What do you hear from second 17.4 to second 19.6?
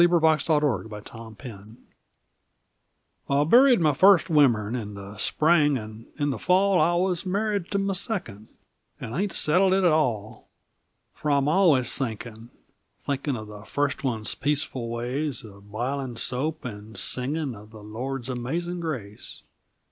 Of the Lord's amazin' grace.